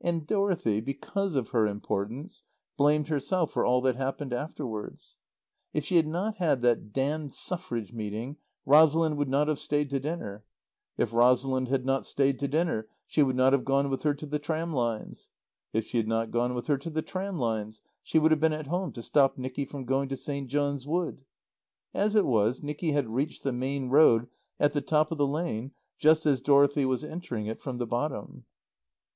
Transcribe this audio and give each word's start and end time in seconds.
And 0.00 0.26
Dorothy, 0.26 0.80
because 0.80 1.36
of 1.36 1.50
her 1.50 1.68
importance, 1.68 2.42
blamed 2.76 3.06
herself 3.06 3.52
for 3.52 3.64
all 3.64 3.80
that 3.82 3.94
happened 3.94 4.32
afterwards. 4.32 5.18
If 5.72 5.84
she 5.84 5.94
had 5.94 6.06
not 6.08 6.38
had 6.38 6.62
that 6.62 6.92
damned 6.92 7.32
Suffrage 7.32 7.92
meeting, 7.92 8.38
Rosalind 8.66 9.16
would 9.18 9.28
not 9.28 9.46
have 9.46 9.60
stayed 9.60 9.88
to 9.90 10.00
dinner; 10.00 10.42
if 10.98 11.12
Rosalind 11.12 11.68
had 11.68 11.86
not 11.86 12.04
stayed 12.04 12.40
to 12.40 12.48
dinner 12.48 12.88
she 13.06 13.22
would 13.22 13.36
not 13.36 13.52
have 13.52 13.64
gone 13.64 13.88
with 13.88 14.02
her 14.02 14.14
to 14.14 14.26
the 14.26 14.40
tram 14.40 14.72
lines; 14.72 15.28
if 15.72 15.86
she 15.86 15.96
had 15.98 16.08
not 16.08 16.32
gone 16.32 16.54
with 16.54 16.66
her 16.66 16.76
to 16.78 16.90
the 16.90 17.00
tram 17.00 17.38
lines 17.38 17.82
she 18.02 18.18
would 18.18 18.32
have 18.32 18.40
been 18.40 18.52
at 18.52 18.66
home 18.66 18.90
to 18.94 19.00
stop 19.00 19.38
Nicky 19.38 19.64
from 19.64 19.84
going 19.84 20.08
to 20.08 20.16
St. 20.16 20.48
John's 20.50 20.88
Wood. 20.88 21.24
As 21.94 22.16
it 22.16 22.26
was, 22.26 22.64
Nicky 22.64 22.90
had 22.90 23.08
reached 23.10 23.44
the 23.44 23.52
main 23.52 23.90
road 23.90 24.26
at 24.58 24.72
the 24.72 24.80
top 24.80 25.12
of 25.12 25.18
the 25.18 25.24
lane 25.24 25.70
just 26.00 26.26
as 26.26 26.40
Dorothy 26.40 26.84
was 26.84 27.04
entering 27.04 27.46
it 27.46 27.62
from 27.62 27.78
the 27.78 27.86
bottom. 27.86 28.44